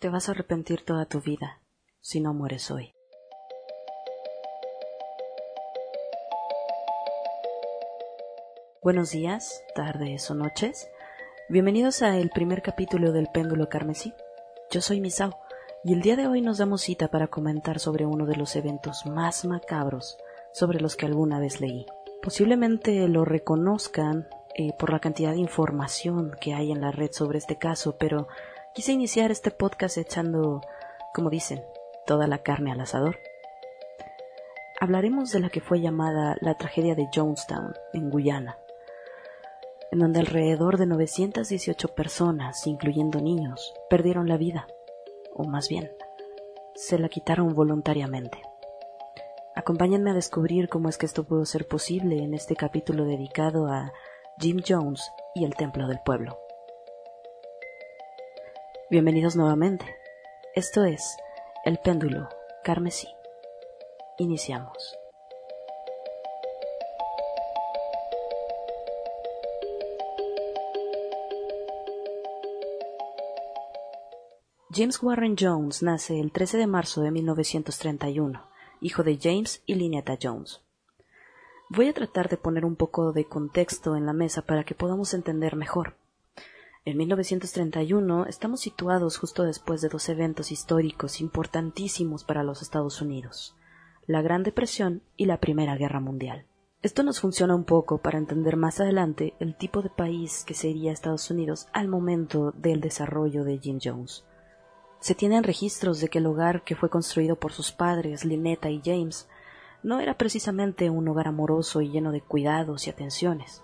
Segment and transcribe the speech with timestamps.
[0.00, 1.60] Te vas a arrepentir toda tu vida
[2.00, 2.94] si no mueres hoy.
[8.82, 10.88] Buenos días, tardes o noches.
[11.50, 14.14] Bienvenidos a el primer capítulo del Péndulo Carmesí.
[14.70, 15.38] Yo soy Misao
[15.84, 19.04] y el día de hoy nos damos cita para comentar sobre uno de los eventos
[19.04, 20.16] más macabros
[20.54, 21.84] sobre los que alguna vez leí.
[22.22, 27.36] Posiblemente lo reconozcan eh, por la cantidad de información que hay en la red sobre
[27.36, 28.28] este caso, pero
[28.74, 30.60] quise iniciar este podcast echando,
[31.12, 31.62] como dicen,
[32.06, 33.18] toda la carne al asador.
[34.80, 38.58] Hablaremos de la que fue llamada la tragedia de Jonestown, en Guyana,
[39.90, 44.66] en donde alrededor de 918 personas, incluyendo niños, perdieron la vida,
[45.34, 45.90] o más bien,
[46.74, 48.40] se la quitaron voluntariamente.
[49.54, 53.92] Acompáñenme a descubrir cómo es que esto pudo ser posible en este capítulo dedicado a
[54.38, 56.38] Jim Jones y el Templo del Pueblo.
[58.90, 59.86] Bienvenidos nuevamente.
[60.52, 61.16] Esto es
[61.64, 62.28] El Péndulo
[62.64, 63.06] Carmesí.
[64.18, 64.98] Iniciamos.
[74.74, 78.42] James Warren Jones nace el 13 de marzo de 1931,
[78.80, 80.62] hijo de James y Lynetta Jones.
[81.68, 85.14] Voy a tratar de poner un poco de contexto en la mesa para que podamos
[85.14, 85.99] entender mejor.
[86.86, 93.54] En 1931 estamos situados justo después de dos eventos históricos importantísimos para los Estados Unidos,
[94.06, 96.46] la Gran Depresión y la Primera Guerra Mundial.
[96.80, 100.90] Esto nos funciona un poco para entender más adelante el tipo de país que sería
[100.90, 104.24] Estados Unidos al momento del desarrollo de Jim Jones.
[105.00, 108.80] Se tienen registros de que el hogar que fue construido por sus padres, Lynetta y
[108.82, 109.28] James,
[109.82, 113.62] no era precisamente un hogar amoroso y lleno de cuidados y atenciones.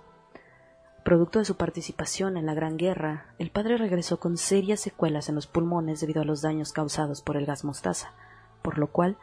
[1.07, 5.37] Producto de su participación en la Gran Guerra, el padre regresó con serias secuelas en
[5.37, 8.11] los pulmones debido a los daños causados por el gas mostaza,
[8.61, 9.17] por lo cual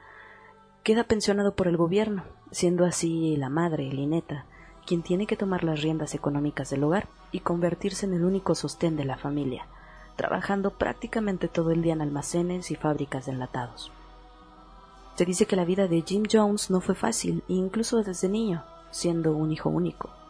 [0.83, 4.45] queda pensionado por el gobierno, siendo así la madre, Lynetta,
[4.87, 8.95] quien tiene que tomar las riendas económicas del hogar y convertirse en el único sostén
[8.95, 9.67] de la familia,
[10.15, 13.91] trabajando prácticamente todo el día en almacenes y fábricas de enlatados.
[15.15, 19.35] Se dice que la vida de Jim Jones no fue fácil, incluso desde niño, siendo
[19.35, 20.22] un hijo único.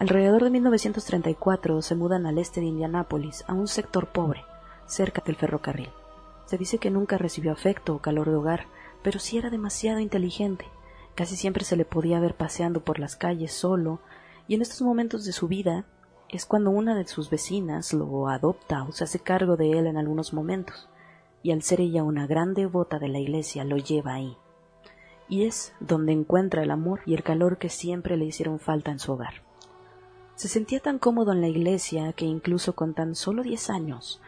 [0.00, 4.44] Alrededor de 1934 se mudan al este de Indianápolis, a un sector pobre,
[4.86, 5.90] cerca del ferrocarril.
[6.46, 8.66] Se dice que nunca recibió afecto o calor de hogar,
[9.02, 10.66] pero sí era demasiado inteligente.
[11.14, 14.00] Casi siempre se le podía ver paseando por las calles solo,
[14.48, 15.84] y en estos momentos de su vida
[16.28, 19.96] es cuando una de sus vecinas lo adopta o se hace cargo de él en
[19.96, 20.88] algunos momentos,
[21.44, 24.36] y al ser ella una gran devota de la iglesia lo lleva ahí.
[25.28, 28.98] Y es donde encuentra el amor y el calor que siempre le hicieron falta en
[28.98, 29.43] su hogar.
[30.36, 34.20] Se sentía tan cómodo en la iglesia que incluso con tan solo diez años,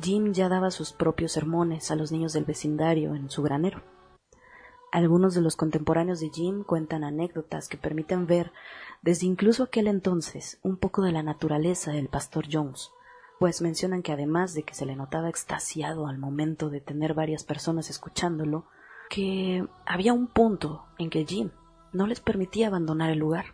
[0.00, 3.82] Jim ya daba sus propios sermones a los niños del vecindario en su granero.
[4.92, 8.52] Algunos de los contemporáneos de Jim cuentan anécdotas que permiten ver
[9.02, 12.90] desde incluso aquel entonces un poco de la naturaleza del pastor Jones,
[13.38, 17.42] pues mencionan que además de que se le notaba extasiado al momento de tener varias
[17.42, 18.66] personas escuchándolo,
[19.08, 21.50] que había un punto en que Jim
[21.92, 23.53] no les permitía abandonar el lugar,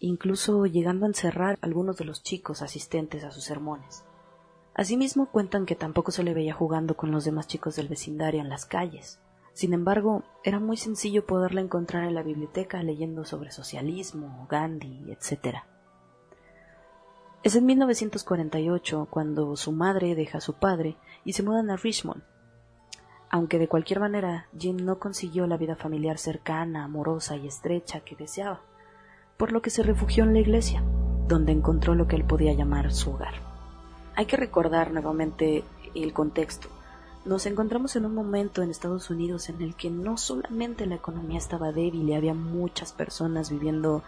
[0.00, 4.04] incluso llegando a encerrar algunos de los chicos asistentes a sus sermones.
[4.74, 8.48] Asimismo cuentan que tampoco se le veía jugando con los demás chicos del vecindario en
[8.48, 9.20] las calles,
[9.52, 15.58] sin embargo, era muy sencillo poderla encontrar en la biblioteca leyendo sobre socialismo, Gandhi, etc.
[17.42, 22.22] Es en 1948 cuando su madre deja a su padre y se mudan a Richmond.
[23.28, 28.16] Aunque de cualquier manera Jim no consiguió la vida familiar cercana, amorosa y estrecha que
[28.16, 28.62] deseaba,
[29.40, 30.82] por lo que se refugió en la iglesia,
[31.26, 33.32] donde encontró lo que él podía llamar su hogar.
[34.14, 35.64] Hay que recordar nuevamente
[35.94, 36.68] el contexto.
[37.24, 41.38] Nos encontramos en un momento en Estados Unidos en el que no solamente la economía
[41.38, 44.02] estaba débil y había muchas personas viviendo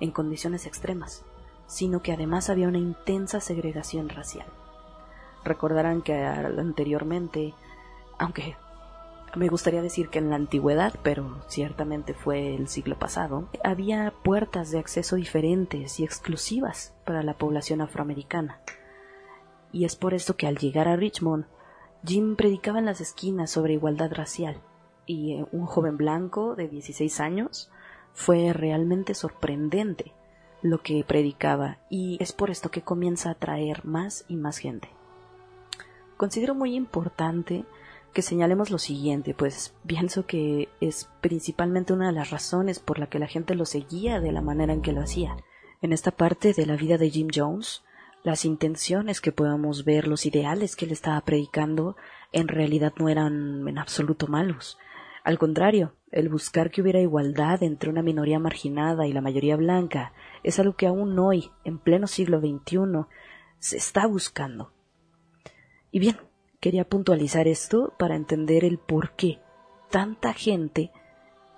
[0.00, 1.24] en condiciones extremas,
[1.66, 4.46] sino que además había una intensa segregación racial.
[5.44, 7.52] Recordarán que anteriormente,
[8.18, 8.56] aunque
[9.36, 14.70] me gustaría decir que en la antigüedad, pero ciertamente fue el siglo pasado, había puertas
[14.70, 18.60] de acceso diferentes y exclusivas para la población afroamericana.
[19.72, 21.46] Y es por esto que al llegar a Richmond
[22.04, 24.60] Jim predicaba en las esquinas sobre igualdad racial,
[25.06, 27.70] y eh, un joven blanco de 16 años
[28.12, 30.12] fue realmente sorprendente
[30.62, 34.88] lo que predicaba, y es por esto que comienza a atraer más y más gente.
[36.16, 37.64] Considero muy importante
[38.12, 43.08] que señalemos lo siguiente, pues pienso que es principalmente una de las razones por la
[43.08, 45.36] que la gente lo seguía de la manera en que lo hacía.
[45.82, 47.82] En esta parte de la vida de Jim Jones,
[48.22, 51.96] las intenciones que podamos ver, los ideales que él estaba predicando,
[52.32, 54.78] en realidad no eran en absoluto malos.
[55.24, 60.12] Al contrario, el buscar que hubiera igualdad entre una minoría marginada y la mayoría blanca
[60.42, 63.06] es algo que aún hoy, en pleno siglo XXI,
[63.58, 64.72] se está buscando.
[65.90, 66.16] Y bien,
[66.60, 69.40] quería puntualizar esto para entender el por qué
[69.90, 70.92] tanta gente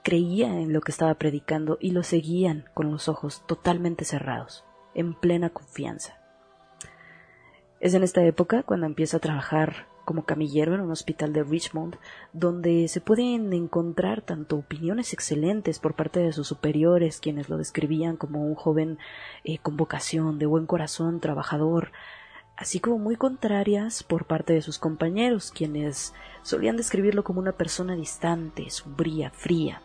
[0.02, 4.64] creía en lo que estaba predicando y lo seguían con los ojos totalmente cerrados,
[4.94, 6.18] en plena confianza.
[7.80, 11.96] Es en esta época cuando empieza a trabajar como camillero en un hospital de Richmond,
[12.32, 18.16] donde se pueden encontrar tanto opiniones excelentes por parte de sus superiores, quienes lo describían
[18.16, 18.98] como un joven
[19.44, 21.92] eh, con vocación, de buen corazón, trabajador,
[22.56, 27.94] así como muy contrarias por parte de sus compañeros, quienes solían describirlo como una persona
[27.94, 29.82] distante, sombría, fría.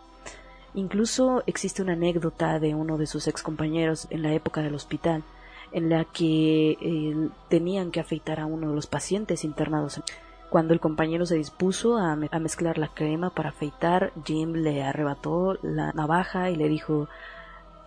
[0.73, 5.23] Incluso existe una anécdota de uno de sus excompañeros en la época del hospital,
[5.71, 10.01] en la que eh, tenían que afeitar a uno de los pacientes internados.
[10.49, 15.57] Cuando el compañero se dispuso a, a, mezclar la crema para afeitar, Jim le arrebató
[15.61, 17.09] la navaja y le dijo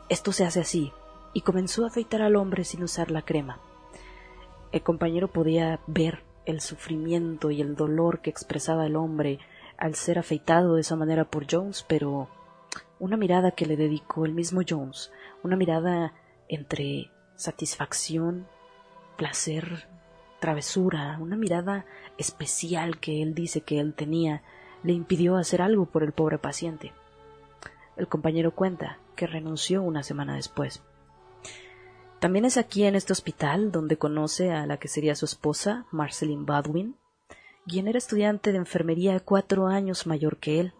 [0.09, 0.93] Esto se hace así,
[1.33, 3.59] y comenzó a afeitar al hombre sin usar la crema.
[4.73, 9.39] El compañero podía ver el sufrimiento y el dolor que expresaba el hombre
[9.77, 12.29] al ser afeitado de esa manera por Jones, pero
[12.99, 15.11] una mirada que le dedicó el mismo Jones,
[15.43, 16.13] una mirada
[16.49, 18.47] entre satisfacción,
[19.17, 19.89] placer,
[20.39, 21.85] travesura, una mirada
[22.19, 24.43] especial que él dice que él tenía,
[24.83, 26.93] le impidió hacer algo por el pobre paciente.
[27.97, 30.83] El compañero cuenta que renunció una semana después.
[32.21, 36.47] También es aquí en este hospital donde conoce a la que sería su esposa, Marceline
[36.47, 36.97] Badwin,
[37.67, 40.75] quien era estudiante de enfermería cuatro años mayor que él.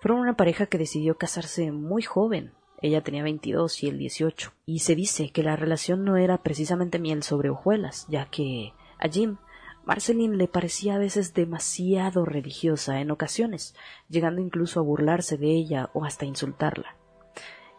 [0.00, 4.52] Fueron una pareja que decidió casarse muy joven, ella tenía 22 y él 18.
[4.66, 9.08] Y se dice que la relación no era precisamente miel sobre hojuelas, ya que a
[9.08, 9.36] Jim
[9.84, 13.74] Marceline le parecía a veces demasiado religiosa en ocasiones,
[14.08, 16.96] llegando incluso a burlarse de ella o hasta insultarla.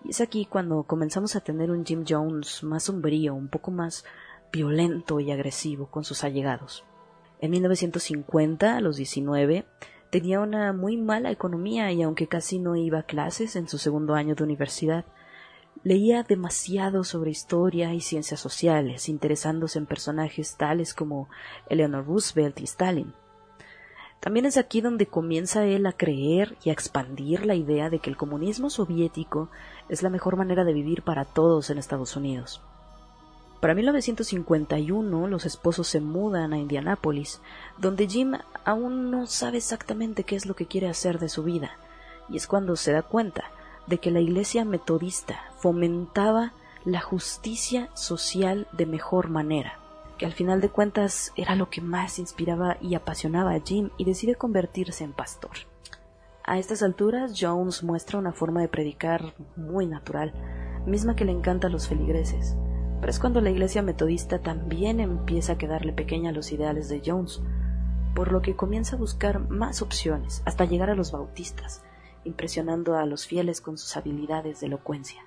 [0.03, 4.05] Y es aquí cuando comenzamos a tener un Jim Jones más sombrío, un poco más
[4.51, 6.83] violento y agresivo con sus allegados.
[7.39, 9.65] En 1950, a los 19,
[10.13, 14.13] Tenía una muy mala economía y aunque casi no iba a clases en su segundo
[14.13, 15.05] año de universidad,
[15.83, 21.29] leía demasiado sobre historia y ciencias sociales, interesándose en personajes tales como
[21.67, 23.15] Eleanor Roosevelt y Stalin.
[24.23, 28.09] También es aquí donde comienza él a creer y a expandir la idea de que
[28.09, 29.49] el comunismo soviético
[29.89, 32.61] es la mejor manera de vivir para todos en Estados Unidos.
[33.59, 37.41] Para 1951 los esposos se mudan a Indianápolis,
[37.77, 41.71] donde Jim aún no sabe exactamente qué es lo que quiere hacer de su vida,
[42.29, 43.51] y es cuando se da cuenta
[43.87, 46.53] de que la Iglesia metodista fomentaba
[46.85, 49.79] la justicia social de mejor manera,
[50.23, 54.05] que al final de cuentas era lo que más inspiraba y apasionaba a Jim y
[54.05, 55.51] decide convertirse en pastor.
[56.45, 60.31] A estas alturas Jones muestra una forma de predicar muy natural,
[60.85, 62.55] misma que le encanta a los feligreses
[63.01, 67.01] pero es cuando la iglesia metodista también empieza a quedarle pequeña a los ideales de
[67.05, 67.41] Jones,
[68.15, 71.83] por lo que comienza a buscar más opciones hasta llegar a los bautistas,
[72.23, 75.21] impresionando a los fieles con sus habilidades de elocuencia,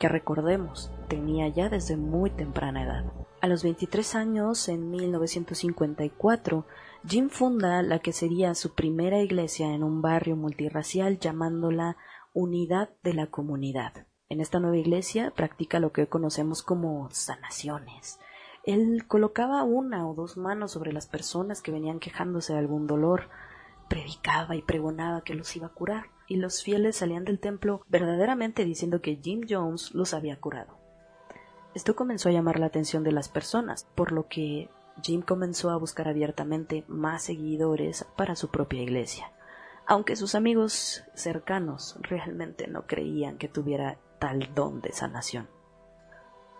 [0.00, 3.04] que recordemos tenía ya desde muy temprana edad.
[3.42, 6.64] A los 23 años, en 1954,
[7.04, 11.96] Jim funda la que sería su primera iglesia en un barrio multirracial llamándola
[12.32, 14.06] Unidad de la Comunidad.
[14.28, 18.20] En esta nueva iglesia practica lo que conocemos como sanaciones.
[18.62, 23.28] Él colocaba una o dos manos sobre las personas que venían quejándose de algún dolor,
[23.88, 28.64] predicaba y pregonaba que los iba a curar, y los fieles salían del templo verdaderamente
[28.64, 30.81] diciendo que Jim Jones los había curado.
[31.74, 34.68] Esto comenzó a llamar la atención de las personas, por lo que
[35.02, 39.32] Jim comenzó a buscar abiertamente más seguidores para su propia iglesia,
[39.86, 45.48] aunque sus amigos cercanos realmente no creían que tuviera tal don de sanación.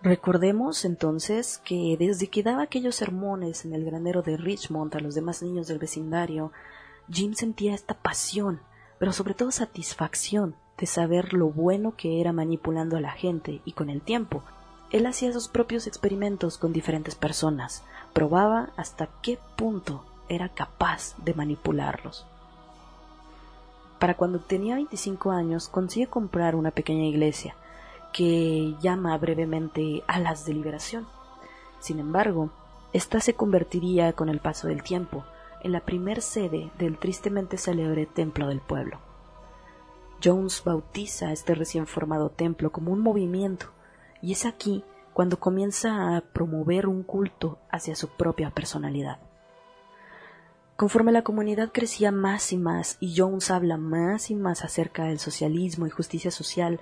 [0.01, 5.15] Recordemos entonces que desde que daba aquellos sermones en el granero de Richmond a los
[5.15, 6.51] demás niños del vecindario,
[7.09, 8.61] Jim sentía esta pasión,
[8.99, 13.71] pero sobre todo satisfacción de saber lo bueno que era manipulando a la gente y
[13.73, 14.43] con el tiempo.
[14.93, 17.83] Él hacía sus propios experimentos con diferentes personas,
[18.13, 22.27] probaba hasta qué punto era capaz de manipularlos.
[23.97, 27.55] Para cuando tenía 25 años consigue comprar una pequeña iglesia
[28.13, 31.07] que llama brevemente Alas de Liberación.
[31.79, 32.51] Sin embargo,
[32.93, 35.25] esta se convertiría con el paso del tiempo
[35.63, 38.99] en la primer sede del tristemente célebre Templo del Pueblo.
[40.23, 43.71] Jones bautiza este recién formado templo como un movimiento,
[44.23, 49.19] y es aquí cuando comienza a promover un culto hacia su propia personalidad.
[50.77, 55.19] Conforme la comunidad crecía más y más y Jones habla más y más acerca del
[55.19, 56.79] socialismo y justicia social,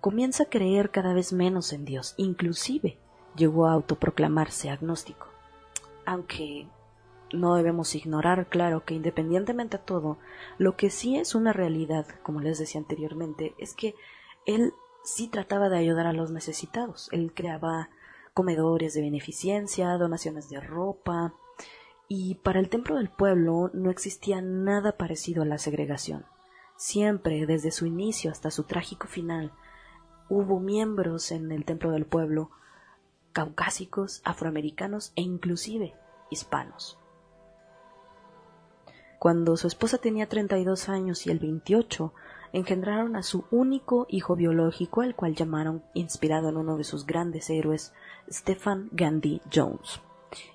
[0.00, 2.98] comienza a creer cada vez menos en Dios, inclusive
[3.34, 5.26] llegó a autoproclamarse agnóstico.
[6.04, 6.68] Aunque
[7.32, 10.18] no debemos ignorar, claro, que independientemente de todo,
[10.58, 13.94] lo que sí es una realidad, como les decía anteriormente, es que
[14.46, 14.74] él
[15.04, 17.08] sí trataba de ayudar a los necesitados.
[17.12, 17.90] Él creaba
[18.32, 21.34] comedores de beneficencia, donaciones de ropa,
[22.08, 26.26] y para el templo del pueblo no existía nada parecido a la segregación.
[26.76, 29.52] Siempre, desde su inicio hasta su trágico final,
[30.28, 32.50] hubo miembros en el templo del pueblo
[33.32, 35.94] caucásicos, afroamericanos e inclusive
[36.30, 36.98] hispanos.
[39.24, 42.12] Cuando su esposa tenía 32 años y él 28,
[42.52, 47.48] engendraron a su único hijo biológico, al cual llamaron, inspirado en uno de sus grandes
[47.48, 47.94] héroes,
[48.30, 50.02] Stephen Gandhi Jones.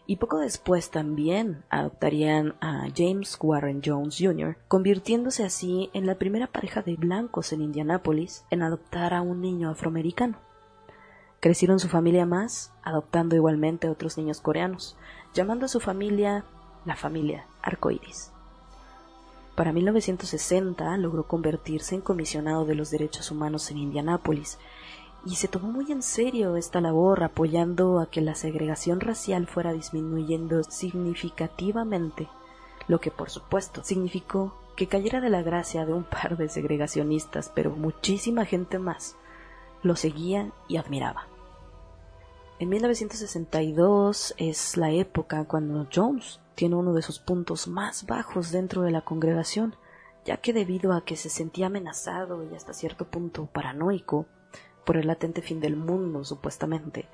[0.05, 6.45] Y poco después también adoptarían a James Warren Jones Jr., convirtiéndose así en la primera
[6.45, 10.37] pareja de blancos en Indianápolis en adoptar a un niño afroamericano.
[11.39, 14.95] Crecieron su familia más, adoptando igualmente a otros niños coreanos,
[15.33, 16.45] llamando a su familia
[16.85, 18.31] la familia arcoíris.
[19.59, 24.57] Para 1960 logró convertirse en comisionado de los derechos humanos en Indianápolis
[25.25, 29.73] y se tomó muy en serio esta labor apoyando a que la segregación racial fuera
[29.73, 32.29] disminuyendo significativamente,
[32.87, 37.51] lo que por supuesto significó que cayera de la gracia de un par de segregacionistas,
[37.53, 39.17] pero muchísima gente más
[39.83, 41.28] lo seguía y admiraba.
[42.59, 48.81] En 1962 es la época cuando Jones tiene uno de sus puntos más bajos dentro
[48.81, 49.77] de la congregación,
[50.25, 54.25] ya que debido a que se sentía amenazado y hasta cierto punto paranoico
[54.83, 57.07] por el latente fin del mundo, supuestamente,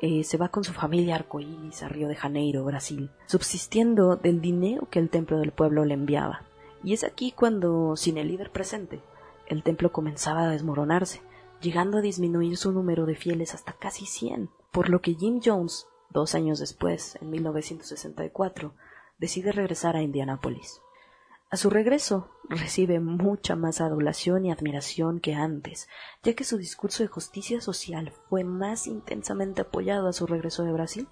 [0.00, 4.88] eh, se va con su familia arcoíris a Río de Janeiro, Brasil, subsistiendo del dinero
[4.88, 6.44] que el templo del pueblo le enviaba.
[6.82, 9.02] Y es aquí cuando, sin el líder presente,
[9.46, 11.20] el templo comenzaba a desmoronarse,
[11.60, 15.86] llegando a disminuir su número de fieles hasta casi cien, por lo que Jim Jones,
[16.10, 18.74] dos años después, en 1964,
[19.18, 20.80] decide regresar a Indianápolis.
[21.48, 25.88] A su regreso, recibe mucha más adulación y admiración que antes,
[26.24, 30.72] ya que su discurso de justicia social fue más intensamente apoyado a su regreso de
[30.72, 31.08] Brasil.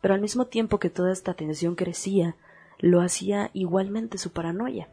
[0.00, 2.36] Pero al mismo tiempo que toda esta atención crecía,
[2.78, 4.88] lo hacía igualmente su paranoia,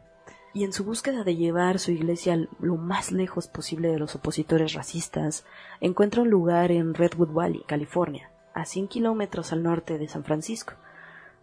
[0.56, 4.72] y en su búsqueda de llevar su iglesia lo más lejos posible de los opositores
[4.72, 5.44] racistas,
[5.82, 10.72] encuentra un lugar en Redwood Valley, California, a 100 kilómetros al norte de San Francisco,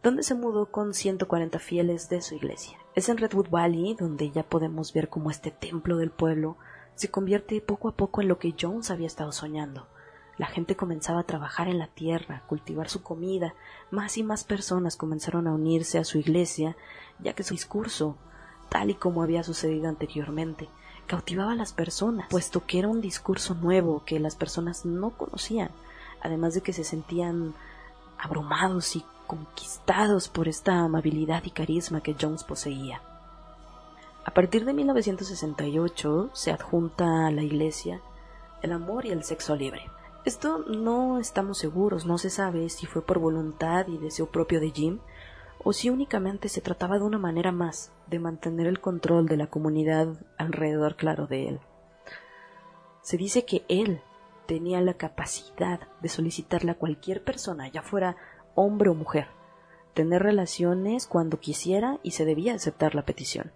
[0.02, 2.80] donde se mudó con 140 fieles de su iglesia.
[2.96, 6.58] Es en Redwood Valley donde ya podemos ver cómo este templo del pueblo
[6.96, 9.86] se convierte poco a poco en lo que Jones había estado soñando.
[10.40, 13.54] La gente comenzaba a trabajar en la tierra, cultivar su comida,
[13.92, 16.76] más y más personas comenzaron a unirse a su iglesia,
[17.20, 18.18] ya que su discurso,
[18.74, 20.68] tal y como había sucedido anteriormente,
[21.06, 25.70] cautivaba a las personas, puesto que era un discurso nuevo que las personas no conocían,
[26.22, 27.54] además de que se sentían
[28.18, 33.00] abrumados y conquistados por esta amabilidad y carisma que Jones poseía.
[34.26, 38.02] A partir de 1968 se adjunta a la Iglesia
[38.64, 39.84] el amor y el sexo libre.
[40.26, 44.72] Esto no estamos seguros, no se sabe si fue por voluntad y deseo propio de
[44.72, 45.00] Jim
[45.64, 49.48] o si únicamente se trataba de una manera más de mantener el control de la
[49.48, 51.60] comunidad alrededor claro de él.
[53.02, 54.02] Se dice que él
[54.46, 58.18] tenía la capacidad de solicitarle a cualquier persona, ya fuera
[58.56, 59.28] hombre o mujer,
[59.94, 63.52] tener relaciones cuando quisiera y se debía aceptar la petición.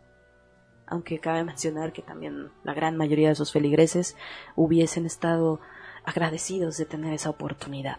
[0.86, 4.16] Aunque cabe mencionar que también la gran mayoría de sus feligreses
[4.56, 5.60] hubiesen estado
[6.06, 7.98] agradecidos de tener esa oportunidad.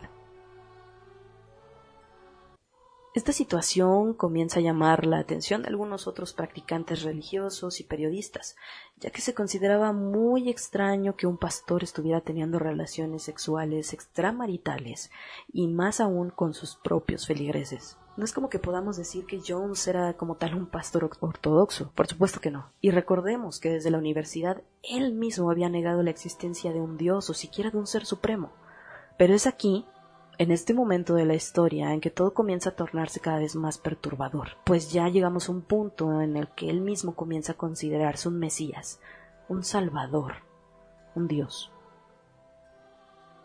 [3.14, 8.54] Esta situación comienza a llamar la atención de algunos otros practicantes religiosos y periodistas,
[8.98, 15.10] ya que se consideraba muy extraño que un pastor estuviera teniendo relaciones sexuales extramaritales
[15.50, 17.96] y más aún con sus propios feligreses.
[18.18, 22.08] No es como que podamos decir que Jones era como tal un pastor ortodoxo, por
[22.08, 22.70] supuesto que no.
[22.82, 27.30] Y recordemos que desde la universidad él mismo había negado la existencia de un dios
[27.30, 28.52] o siquiera de un ser supremo.
[29.16, 29.86] Pero es aquí
[30.38, 33.76] en este momento de la historia en que todo comienza a tornarse cada vez más
[33.76, 38.28] perturbador, pues ya llegamos a un punto en el que él mismo comienza a considerarse
[38.28, 39.00] un Mesías,
[39.48, 40.36] un Salvador,
[41.16, 41.72] un Dios.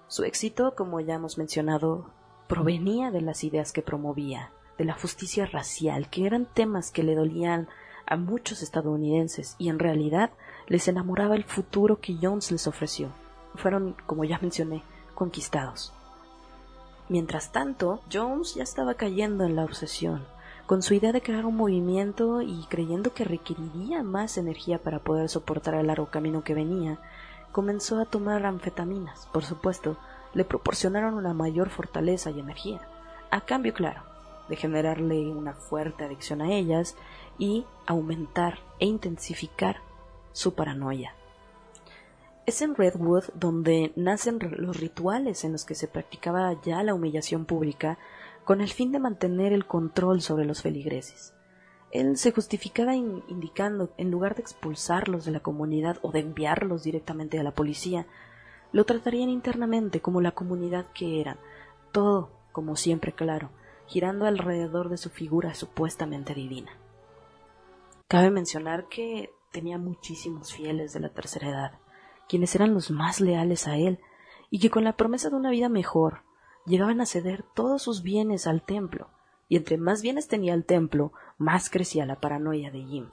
[0.07, 2.11] Su éxito, como ya hemos mencionado,
[2.47, 7.15] provenía de las ideas que promovía, de la justicia racial, que eran temas que le
[7.15, 7.69] dolían
[8.05, 10.29] a muchos estadounidenses y en realidad
[10.67, 13.09] les enamoraba el futuro que Jones les ofreció.
[13.55, 14.83] Fueron, como ya mencioné,
[15.15, 15.91] conquistados.
[17.13, 20.25] Mientras tanto, Jones ya estaba cayendo en la obsesión,
[20.65, 25.29] con su idea de crear un movimiento y creyendo que requeriría más energía para poder
[25.29, 26.97] soportar el largo camino que venía,
[27.51, 29.27] comenzó a tomar anfetaminas.
[29.31, 29.95] Por supuesto,
[30.33, 32.81] le proporcionaron una mayor fortaleza y energía,
[33.29, 34.01] a cambio, claro,
[34.49, 36.95] de generarle una fuerte adicción a ellas
[37.37, 39.81] y aumentar e intensificar
[40.31, 41.13] su paranoia.
[42.45, 47.45] Es en Redwood donde nacen los rituales en los que se practicaba ya la humillación
[47.45, 47.97] pública
[48.43, 51.33] con el fin de mantener el control sobre los feligreses.
[51.91, 57.39] Él se justificaba indicando, en lugar de expulsarlos de la comunidad o de enviarlos directamente
[57.39, 58.07] a la policía,
[58.71, 61.37] lo tratarían internamente como la comunidad que eran,
[61.91, 63.51] todo, como siempre claro,
[63.85, 66.71] girando alrededor de su figura supuestamente divina.
[68.07, 71.79] Cabe mencionar que tenía muchísimos fieles de la tercera edad,
[72.27, 73.99] quienes eran los más leales a él,
[74.49, 76.21] y que con la promesa de una vida mejor
[76.65, 79.09] llegaban a ceder todos sus bienes al templo,
[79.49, 83.09] y entre más bienes tenía el templo, más crecía la paranoia de Jim,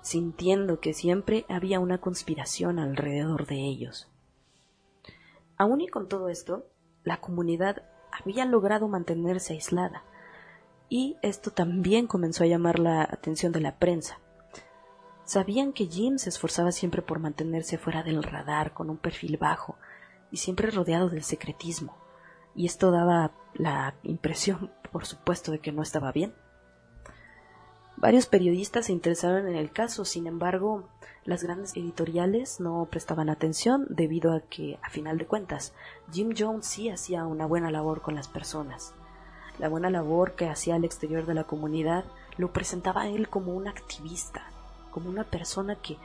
[0.00, 4.08] sintiendo que siempre había una conspiración alrededor de ellos.
[5.56, 6.66] Aun y con todo esto,
[7.04, 10.04] la comunidad había logrado mantenerse aislada,
[10.88, 14.18] y esto también comenzó a llamar la atención de la prensa,
[15.24, 19.76] Sabían que Jim se esforzaba siempre por mantenerse fuera del radar, con un perfil bajo,
[20.30, 21.96] y siempre rodeado del secretismo,
[22.54, 26.34] y esto daba la impresión, por supuesto, de que no estaba bien.
[27.96, 30.88] Varios periodistas se interesaron en el caso, sin embargo,
[31.24, 35.72] las grandes editoriales no prestaban atención debido a que, a final de cuentas,
[36.10, 38.92] Jim Jones sí hacía una buena labor con las personas.
[39.58, 42.04] La buena labor que hacía al exterior de la comunidad
[42.38, 44.50] lo presentaba a él como un activista,
[44.92, 45.96] como una persona que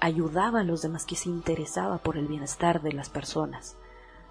[0.00, 3.76] ayudaba a los demás, que se interesaba por el bienestar de las personas.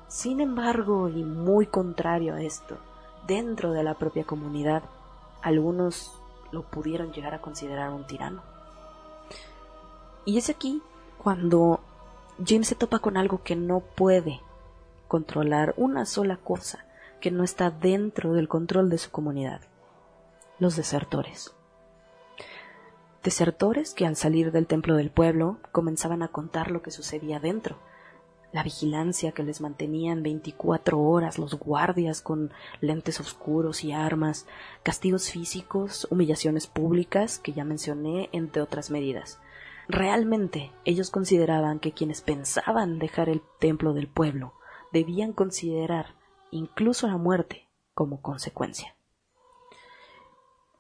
[0.08, 2.78] Sin embargo, y muy contrario a esto,
[3.28, 4.84] dentro de la propia comunidad,
[5.42, 6.12] algunos
[6.52, 8.44] lo pudieron llegar a considerar un tirano.
[10.26, 10.82] Y es aquí
[11.18, 11.80] cuando
[12.46, 14.42] Jim se topa con algo que no puede
[15.08, 16.86] controlar, una sola cosa
[17.20, 19.62] que no está dentro del control de su comunidad,
[20.60, 21.56] los desertores
[23.24, 27.78] desertores que al salir del templo del pueblo comenzaban a contar lo que sucedía dentro,
[28.54, 34.46] la vigilancia que les mantenían veinticuatro horas los guardias con lentes oscuros y armas,
[34.84, 39.40] castigos físicos, humillaciones públicas que ya mencioné, entre otras medidas.
[39.88, 44.54] Realmente ellos consideraban que quienes pensaban dejar el templo del pueblo
[44.92, 46.16] debían considerar
[46.52, 48.96] incluso la muerte como consecuencia.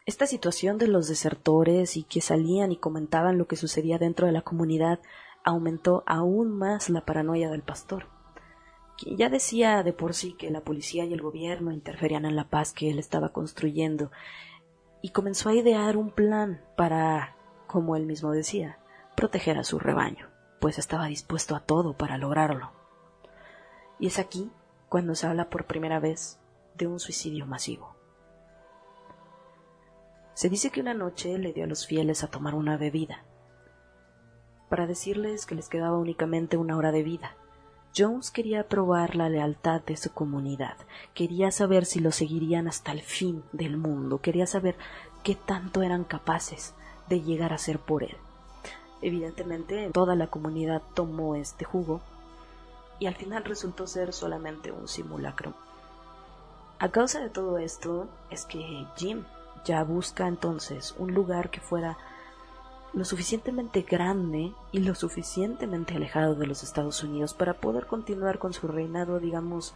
[0.05, 4.33] Esta situación de los desertores y que salían y comentaban lo que sucedía dentro de
[4.33, 4.99] la comunidad
[5.45, 8.07] aumentó aún más la paranoia del pastor,
[8.97, 12.49] quien ya decía de por sí que la policía y el gobierno interferían en la
[12.49, 14.11] paz que él estaba construyendo,
[15.01, 17.37] y comenzó a idear un plan para,
[17.67, 18.79] como él mismo decía,
[19.15, 22.71] proteger a su rebaño, pues estaba dispuesto a todo para lograrlo.
[23.99, 24.51] Y es aquí
[24.89, 26.39] cuando se habla por primera vez
[26.75, 27.92] de un suicidio masivo.
[30.33, 33.23] Se dice que una noche le dio a los fieles a tomar una bebida,
[34.69, 37.35] para decirles que les quedaba únicamente una hora de vida.
[37.95, 40.75] Jones quería probar la lealtad de su comunidad,
[41.13, 44.75] quería saber si lo seguirían hasta el fin del mundo, quería saber
[45.23, 46.73] qué tanto eran capaces
[47.07, 48.17] de llegar a ser por él.
[49.03, 52.01] Evidentemente, toda la comunidad tomó este jugo
[52.97, 55.53] y al final resultó ser solamente un simulacro.
[56.79, 59.23] A causa de todo esto es que Jim
[59.65, 61.97] ya busca entonces un lugar que fuera
[62.93, 68.53] lo suficientemente grande y lo suficientemente alejado de los Estados Unidos para poder continuar con
[68.53, 69.73] su reinado, digamos,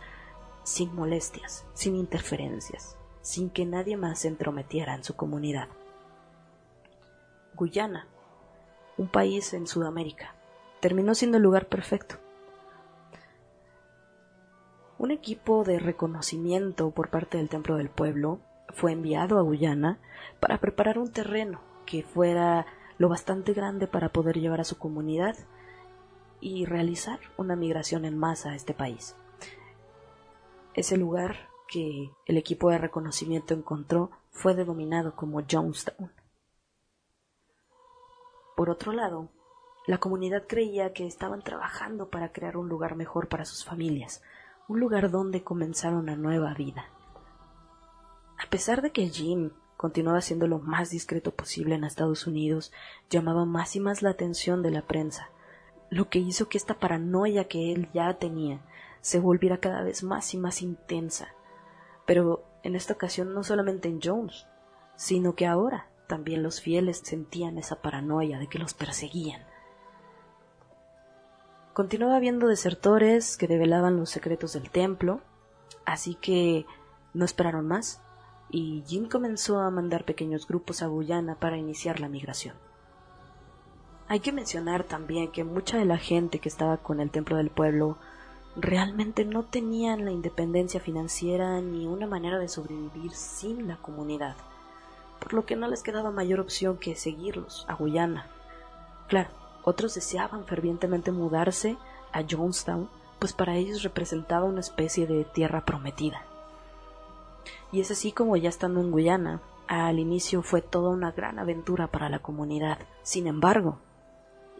[0.63, 5.67] sin molestias, sin interferencias, sin que nadie más se entrometiera en su comunidad.
[7.55, 8.07] Guyana,
[8.97, 10.35] un país en Sudamérica,
[10.79, 12.17] terminó siendo el lugar perfecto.
[14.99, 18.39] Un equipo de reconocimiento por parte del Templo del Pueblo
[18.77, 19.97] fue enviado a Guyana
[20.39, 22.67] para preparar un terreno que fuera
[22.99, 25.35] lo bastante grande para poder llevar a su comunidad
[26.41, 29.15] y realizar una migración en masa a este país.
[30.75, 36.11] Ese lugar que el equipo de reconocimiento encontró fue denominado como Jonestown.
[38.55, 39.29] Por otro lado,
[39.87, 44.21] la comunidad creía que estaban trabajando para crear un lugar mejor para sus familias,
[44.67, 46.91] un lugar donde comenzar una nueva vida.
[48.37, 52.71] A pesar de que Jim continuaba siendo lo más discreto posible en Estados Unidos,
[53.09, 55.29] llamaba más y más la atención de la prensa,
[55.89, 58.61] lo que hizo que esta paranoia que él ya tenía
[59.01, 61.29] se volviera cada vez más y más intensa.
[62.05, 64.47] Pero en esta ocasión no solamente en Jones,
[64.95, 69.41] sino que ahora también los fieles sentían esa paranoia de que los perseguían.
[71.73, 75.21] Continuaba habiendo desertores que develaban los secretos del templo,
[75.85, 76.65] así que
[77.13, 78.01] no esperaron más
[78.49, 82.55] y Jim comenzó a mandar pequeños grupos a Guyana para iniciar la migración.
[84.07, 87.49] Hay que mencionar también que mucha de la gente que estaba con el templo del
[87.49, 87.97] pueblo
[88.55, 94.35] realmente no tenían la independencia financiera ni una manera de sobrevivir sin la comunidad,
[95.19, 98.27] por lo que no les quedaba mayor opción que seguirlos a Guyana.
[99.09, 99.29] Claro,
[99.63, 101.77] otros deseaban fervientemente mudarse
[102.13, 106.23] a Jonestown, pues para ellos representaba una especie de tierra prometida.
[107.77, 111.85] Y es así como ya estando en Guyana, al inicio fue toda una gran aventura
[111.91, 112.79] para la comunidad.
[113.03, 113.77] Sin embargo,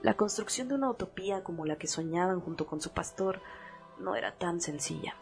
[0.04, 3.42] la construcción de una utopía como la que soñaban junto con su pastor
[4.00, 5.16] no era tan sencilla.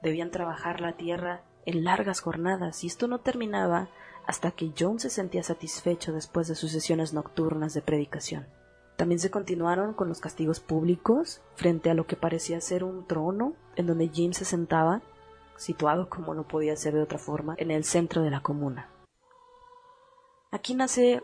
[0.00, 3.88] Debían trabajar la tierra en largas jornadas y esto no terminaba
[4.26, 8.46] hasta que John se sentía satisfecho después de sus sesiones nocturnas de predicación.
[8.96, 13.52] También se continuaron con los castigos públicos frente a lo que parecía ser un trono
[13.76, 15.02] en donde Jim se sentaba,
[15.56, 18.90] situado como no podía ser de otra forma, en el centro de la comuna.
[20.50, 21.22] Aquí nace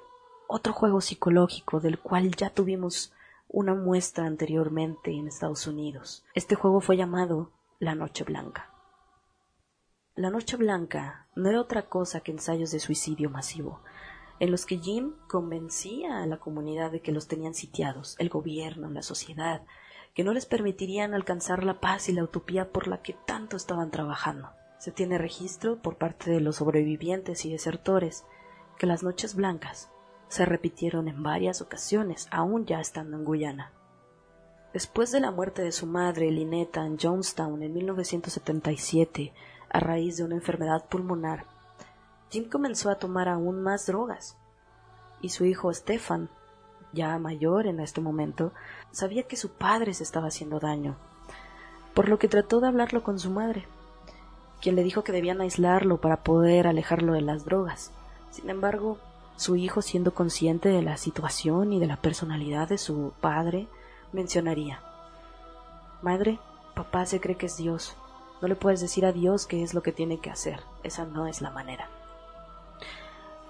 [0.49, 3.13] otro juego psicológico del cual ya tuvimos
[3.49, 6.25] una muestra anteriormente en Estados Unidos.
[6.35, 8.71] Este juego fue llamado La Noche Blanca.
[10.15, 13.83] La Noche Blanca no era otra cosa que ensayos de suicidio masivo,
[14.41, 18.91] en los que Jim convencía a la comunidad de que los tenían sitiados, el gobierno,
[18.91, 19.63] la sociedad,
[20.15, 23.91] que no les permitirían alcanzar la paz y la utopía por la que tanto estaban
[23.91, 24.51] trabajando.
[24.79, 28.25] Se tiene registro por parte de los sobrevivientes y desertores
[28.79, 29.91] que las noches blancas
[30.29, 33.73] se repitieron en varias ocasiones, aún ya estando en Guyana.
[34.73, 39.33] Después de la muerte de su madre, Lineta, en Jonestown en 1977,
[39.69, 41.45] a raíz de una enfermedad pulmonar,
[42.31, 44.37] Jim comenzó a tomar aún más drogas.
[45.21, 46.31] Y su hijo Stefan,
[46.93, 48.53] ya mayor en este momento,
[48.91, 50.97] sabía que su padre se estaba haciendo daño,
[51.95, 53.67] por lo que trató de hablarlo con su madre,
[54.61, 57.93] quien le dijo que debían aislarlo para poder alejarlo de las drogas.
[58.31, 58.99] Sin embargo,
[59.37, 63.69] su hijo, siendo consciente de la situación y de la personalidad de su padre,
[64.13, 64.83] mencionaría
[66.03, 66.39] Madre,
[66.75, 67.95] papá se cree que es Dios.
[68.41, 70.61] No le puedes decir a Dios qué es lo que tiene que hacer.
[70.83, 71.91] Esa no es la manera.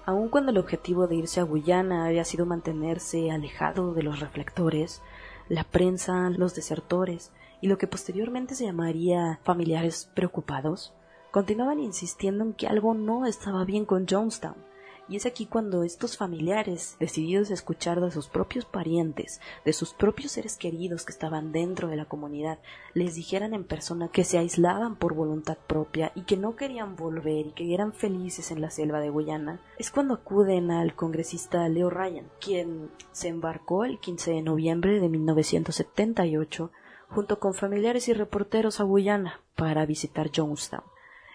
[0.05, 5.01] Aun cuando el objetivo de irse a Guyana había sido mantenerse alejado de los reflectores,
[5.47, 10.93] la prensa, los desertores y lo que posteriormente se llamaría familiares preocupados,
[11.31, 14.70] continuaban insistiendo en que algo no estaba bien con Jonestown
[15.11, 19.93] y es aquí cuando estos familiares, decididos a escuchar de sus propios parientes, de sus
[19.93, 22.59] propios seres queridos que estaban dentro de la comunidad,
[22.93, 27.47] les dijeran en persona que se aislaban por voluntad propia y que no querían volver
[27.47, 31.89] y que eran felices en la selva de Guyana, es cuando acuden al congresista Leo
[31.89, 36.71] Ryan, quien se embarcó el 15 de noviembre de 1978
[37.09, 40.85] junto con familiares y reporteros a Guyana para visitar Jonestown.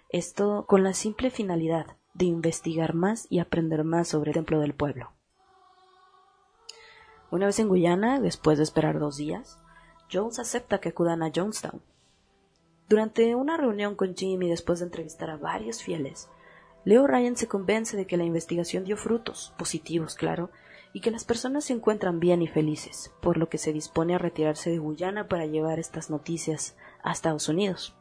[0.09, 4.75] Esto con la simple finalidad de investigar más y aprender más sobre el templo del
[4.75, 5.13] pueblo.
[7.31, 9.59] Una vez en Guyana, después de esperar dos días,
[10.11, 11.83] Jones acepta que acudan a Jonestown.
[12.89, 16.29] Durante una reunión con Jim y después de entrevistar a varios fieles,
[16.85, 20.51] Leo Ryan se convence de que la investigación dio frutos, positivos, claro,
[20.93, 24.19] y que las personas se encuentran bien y felices, por lo que se dispone a
[24.19, 27.97] retirarse de Guyana para llevar estas noticias a Estados Unidos.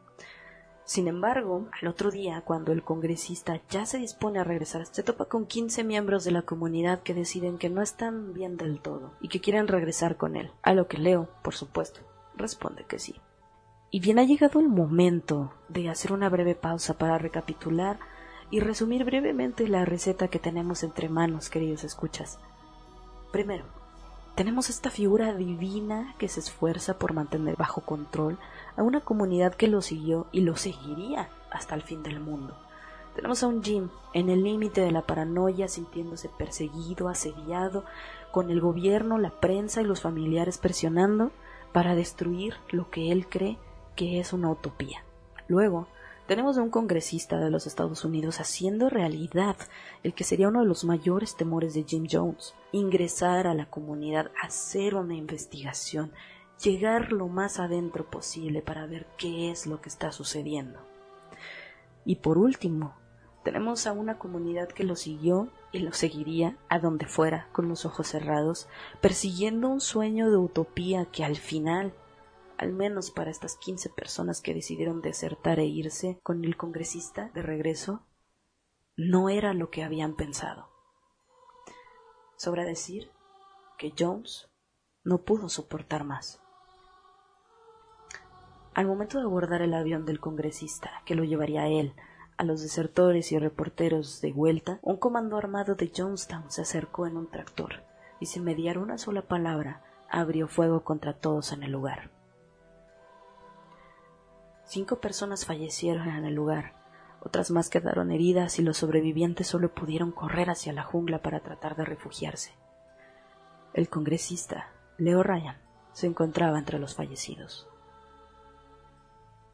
[0.86, 5.24] Sin embargo, al otro día, cuando el congresista ya se dispone a regresar, se topa
[5.24, 9.28] con 15 miembros de la comunidad que deciden que no están bien del todo y
[9.28, 12.00] que quieren regresar con él, a lo que Leo, por supuesto,
[12.36, 13.16] responde que sí.
[13.90, 17.98] Y bien ha llegado el momento de hacer una breve pausa para recapitular
[18.52, 22.38] y resumir brevemente la receta que tenemos entre manos, queridos escuchas.
[23.32, 23.64] Primero,
[24.36, 28.38] tenemos esta figura divina que se esfuerza por mantener bajo control
[28.76, 32.54] a una comunidad que lo siguió y lo seguiría hasta el fin del mundo.
[33.14, 37.86] Tenemos a un Jim en el límite de la paranoia, sintiéndose perseguido, asediado,
[38.30, 41.30] con el gobierno, la prensa y los familiares presionando
[41.72, 43.56] para destruir lo que él cree
[43.96, 45.02] que es una utopía.
[45.48, 45.88] Luego,
[46.26, 49.56] tenemos a un congresista de los Estados Unidos haciendo realidad
[50.02, 54.30] el que sería uno de los mayores temores de Jim Jones, ingresar a la comunidad,
[54.42, 56.12] hacer una investigación,
[56.62, 60.80] llegar lo más adentro posible para ver qué es lo que está sucediendo.
[62.04, 62.94] Y por último,
[63.44, 67.84] tenemos a una comunidad que lo siguió y lo seguiría a donde fuera con los
[67.84, 68.66] ojos cerrados,
[69.00, 71.92] persiguiendo un sueño de utopía que al final
[72.58, 77.42] al menos para estas quince personas que decidieron desertar e irse con el congresista de
[77.42, 78.06] regreso,
[78.96, 80.68] no era lo que habían pensado.
[82.36, 83.10] Sobra decir
[83.78, 84.48] que Jones
[85.04, 86.42] no pudo soportar más.
[88.74, 91.94] Al momento de abordar el avión del congresista, que lo llevaría a él,
[92.36, 97.16] a los desertores y reporteros de vuelta, un comando armado de Jonestown se acercó en
[97.16, 97.84] un tractor
[98.20, 102.15] y sin mediar una sola palabra abrió fuego contra todos en el lugar.
[104.66, 106.72] Cinco personas fallecieron en el lugar,
[107.20, 111.76] otras más quedaron heridas y los sobrevivientes solo pudieron correr hacia la jungla para tratar
[111.76, 112.52] de refugiarse.
[113.74, 115.56] El congresista, Leo Ryan,
[115.92, 117.68] se encontraba entre los fallecidos.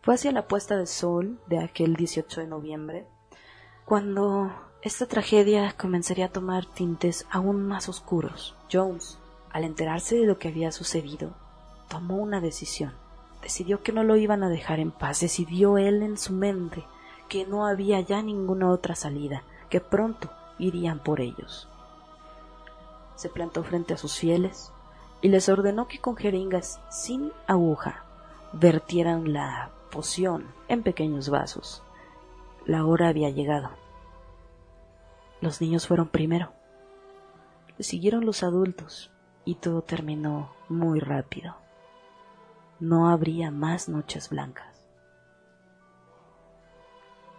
[0.02, 3.06] Fue hacia la puesta de sol de aquel 18 de noviembre
[3.84, 4.50] cuando
[4.82, 8.56] esta tragedia comenzaría a tomar tintes aún más oscuros.
[8.70, 9.18] Jones,
[9.50, 11.34] al enterarse de lo que había sucedido,
[11.88, 13.01] tomó una decisión.
[13.42, 15.20] Decidió que no lo iban a dejar en paz.
[15.20, 16.84] Decidió él en su mente
[17.28, 21.68] que no había ya ninguna otra salida, que pronto irían por ellos.
[23.16, 24.72] Se plantó frente a sus fieles
[25.22, 28.04] y les ordenó que con jeringas sin aguja
[28.52, 31.82] vertieran la poción en pequeños vasos.
[32.66, 33.70] La hora había llegado.
[35.40, 36.52] Los niños fueron primero.
[37.78, 39.10] Le siguieron los adultos
[39.44, 41.56] y todo terminó muy rápido.
[42.82, 44.90] No habría más noches blancas.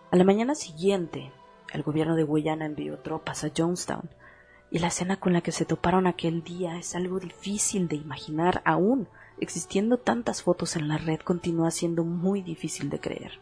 [0.09, 1.33] A la mañana siguiente,
[1.73, 4.09] el gobierno de Guyana envió tropas a Jonestown
[4.71, 8.61] y la escena con la que se toparon aquel día es algo difícil de imaginar
[8.63, 13.41] aún existiendo tantas fotos en la red continúa siendo muy difícil de creer.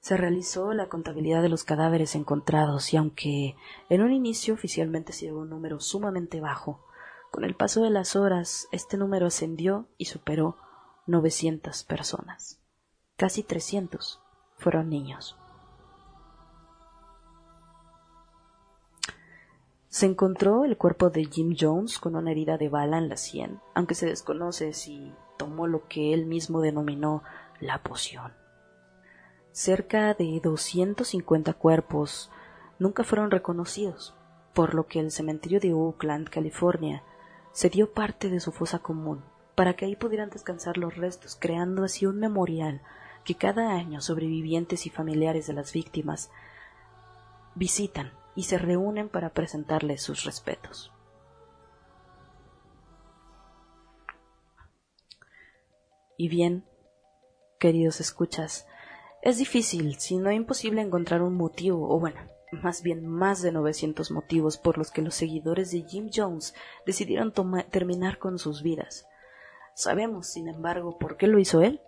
[0.00, 3.56] Se realizó la contabilidad de los cadáveres encontrados y aunque
[3.88, 6.84] en un inicio oficialmente se un número sumamente bajo,
[7.32, 10.58] con el paso de las horas este número ascendió y superó
[11.06, 12.60] 900 personas.
[13.16, 14.20] Casi 300
[14.58, 15.36] fueron niños.
[19.88, 23.60] Se encontró el cuerpo de Jim Jones con una herida de bala en la sien,
[23.74, 27.22] aunque se desconoce si tomó lo que él mismo denominó
[27.60, 28.34] la poción.
[29.52, 32.30] Cerca de 250 cuerpos
[32.78, 34.14] nunca fueron reconocidos,
[34.52, 37.02] por lo que el cementerio de Oakland, California,
[37.52, 39.22] se dio parte de su fosa común
[39.54, 42.80] para que ahí pudieran descansar los restos, creando así un memorial
[43.24, 46.30] que cada año sobrevivientes y familiares de las víctimas
[47.54, 50.90] visitan y se reúnen para presentarles sus respetos.
[56.16, 56.64] Y bien,
[57.58, 58.66] queridos escuchas,
[59.22, 62.20] es difícil, si no imposible, encontrar un motivo, o bueno,
[62.52, 66.54] más bien más de 900 motivos por los que los seguidores de Jim Jones
[66.86, 67.32] decidieron
[67.70, 69.06] terminar con sus vidas.
[69.74, 71.80] Sabemos, sin embargo, por qué lo hizo él.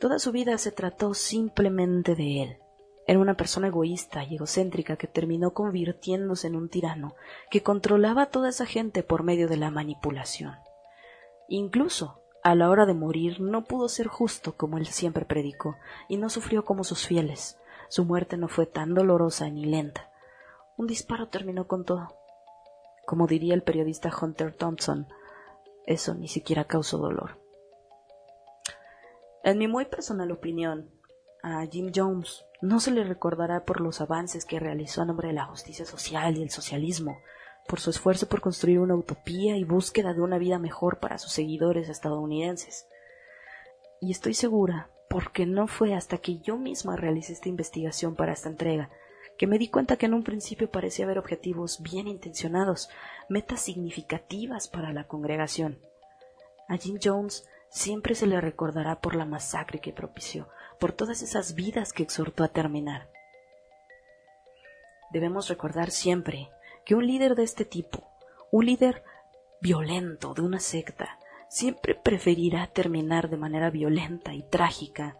[0.00, 2.58] Toda su vida se trató simplemente de él.
[3.06, 7.14] Era una persona egoísta y egocéntrica que terminó convirtiéndose en un tirano
[7.50, 10.54] que controlaba a toda esa gente por medio de la manipulación.
[11.48, 15.76] Incluso a la hora de morir no pudo ser justo como él siempre predicó,
[16.08, 17.58] y no sufrió como sus fieles.
[17.92, 20.10] Su muerte no fue tan dolorosa ni lenta.
[20.78, 22.16] Un disparo terminó con todo.
[23.04, 25.06] Como diría el periodista Hunter Thompson,
[25.84, 27.38] eso ni siquiera causó dolor.
[29.44, 30.90] En mi muy personal opinión,
[31.42, 35.34] a Jim Jones no se le recordará por los avances que realizó a nombre de
[35.34, 37.18] la justicia social y el socialismo,
[37.68, 41.32] por su esfuerzo por construir una utopía y búsqueda de una vida mejor para sus
[41.32, 42.86] seguidores estadounidenses.
[44.00, 48.48] Y estoy segura, porque no fue hasta que yo misma realicé esta investigación para esta
[48.48, 48.88] entrega,
[49.36, 52.88] que me di cuenta que en un principio parecía haber objetivos bien intencionados,
[53.28, 55.78] metas significativas para la congregación.
[56.66, 60.48] A Jim Jones siempre se le recordará por la masacre que propició,
[60.80, 63.10] por todas esas vidas que exhortó a terminar.
[65.10, 66.48] Debemos recordar siempre
[66.86, 68.08] que un líder de este tipo,
[68.50, 69.04] un líder
[69.60, 71.18] violento de una secta,
[71.52, 75.18] siempre preferirá terminar de manera violenta y trágica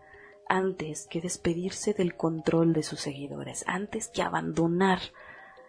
[0.49, 5.01] antes que despedirse del control de sus seguidores, antes que abandonar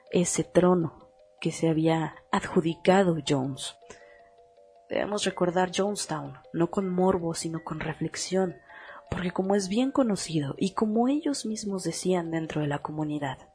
[0.09, 1.09] ese trono
[1.41, 3.75] que se había adjudicado Jones.
[4.89, 8.55] Debemos recordar Jonestown, no con morbo, sino con reflexión,
[9.11, 13.49] porque como es bien conocido y como ellos mismos decían dentro de la comunidad,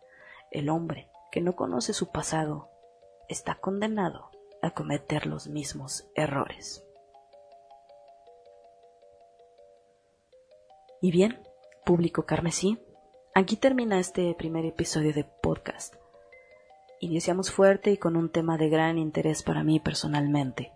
[0.50, 2.68] el hombre que no conoce su pasado
[3.30, 6.84] está condenado a cometer los mismos errores.
[11.00, 11.38] Y bien,
[11.86, 12.76] público carmesí,
[13.32, 15.94] aquí termina este primer episodio de podcast.
[16.98, 20.72] Iniciamos fuerte y con un tema de gran interés para mí personalmente.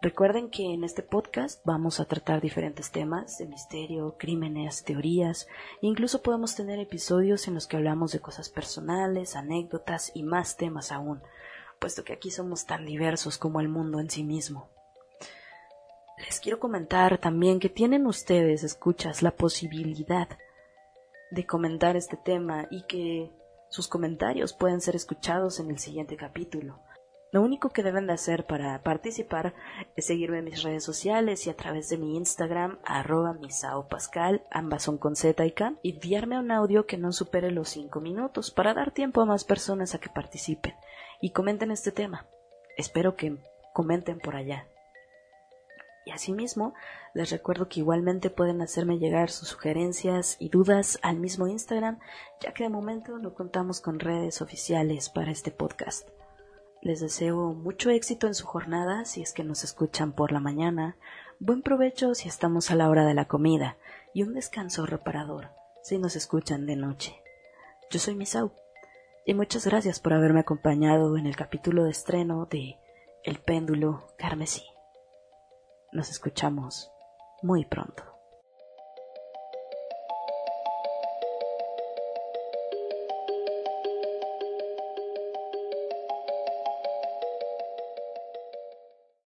[0.00, 5.46] Recuerden que en este podcast vamos a tratar diferentes temas de misterio, crímenes, teorías,
[5.82, 10.56] e incluso podemos tener episodios en los que hablamos de cosas personales, anécdotas y más
[10.56, 11.20] temas aún,
[11.78, 14.73] puesto que aquí somos tan diversos como el mundo en sí mismo.
[16.24, 20.28] Les quiero comentar también que tienen ustedes, escuchas, la posibilidad
[21.30, 23.30] de comentar este tema y que
[23.68, 26.80] sus comentarios pueden ser escuchados en el siguiente capítulo.
[27.30, 29.54] Lo único que deben de hacer para participar
[29.96, 34.84] es seguirme en mis redes sociales y a través de mi Instagram, arroba misaopascal, ambas
[34.84, 38.50] son con Z y K, y enviarme un audio que no supere los 5 minutos
[38.50, 40.74] para dar tiempo a más personas a que participen
[41.20, 42.26] y comenten este tema.
[42.76, 43.36] Espero que
[43.72, 44.68] comenten por allá.
[46.04, 46.74] Y asimismo,
[47.14, 51.98] les recuerdo que igualmente pueden hacerme llegar sus sugerencias y dudas al mismo Instagram,
[52.40, 56.08] ya que de momento no contamos con redes oficiales para este podcast.
[56.82, 60.98] Les deseo mucho éxito en su jornada si es que nos escuchan por la mañana,
[61.38, 63.78] buen provecho si estamos a la hora de la comida
[64.12, 65.48] y un descanso reparador
[65.82, 67.22] si nos escuchan de noche.
[67.90, 68.52] Yo soy Misau
[69.24, 72.76] y muchas gracias por haberme acompañado en el capítulo de estreno de
[73.22, 74.73] El péndulo carmesí.
[75.94, 76.90] Nos escuchamos
[77.40, 78.13] muy pronto.